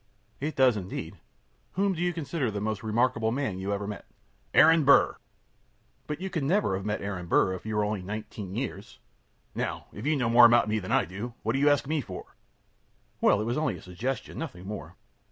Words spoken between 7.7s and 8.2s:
are only